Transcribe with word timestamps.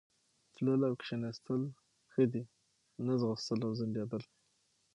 تلل 0.53 0.81
او 0.87 0.93
کښېنستل 1.01 1.61
ښه 2.11 2.23
دي، 2.31 2.43
نه 3.05 3.13
ځغستل 3.21 3.59
او 3.67 3.71
ځنډېدل. 3.79 4.23